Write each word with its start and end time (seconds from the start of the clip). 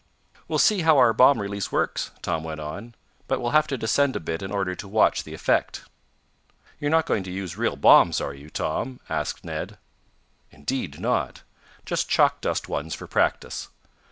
"We'll 0.47 0.57
see 0.57 0.81
how 0.81 0.97
our 0.97 1.13
bomb 1.13 1.39
release 1.39 1.71
works," 1.71 2.09
Tom 2.23 2.43
went 2.43 2.59
on. 2.59 2.95
"But 3.27 3.39
we'll 3.39 3.51
have 3.51 3.67
to 3.67 3.77
descend 3.77 4.15
a 4.15 4.19
bit 4.19 4.41
in 4.41 4.51
order 4.51 4.73
to 4.73 4.87
watch 4.87 5.23
the 5.23 5.35
effect." 5.35 5.83
"You're 6.79 6.89
not 6.89 7.05
going 7.05 7.21
to 7.21 7.31
use 7.31 7.55
real 7.55 7.75
bombs, 7.75 8.19
are 8.19 8.33
you, 8.33 8.49
Tom?" 8.49 8.99
asked 9.09 9.45
Ned. 9.45 9.77
"Indeed 10.49 10.99
not. 10.99 11.43
Just 11.85 12.09
chalk 12.09 12.41
dust 12.41 12.67
ones 12.67 12.95
for 12.95 13.05
practice. 13.05 13.69